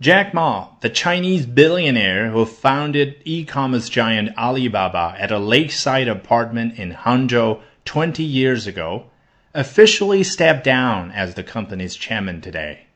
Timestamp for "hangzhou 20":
6.92-8.22